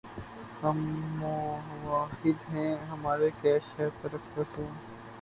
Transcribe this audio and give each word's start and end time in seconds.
ہم 0.63 0.77
موّحد 1.19 2.23
ہیں‘ 2.49 2.75
ہمارا 2.89 3.29
کیش 3.41 3.79
ہے 3.79 3.89
ترکِ 4.01 4.39
رسوم 4.39 4.71